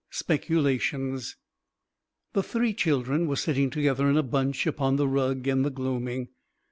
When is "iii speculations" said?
0.01-1.35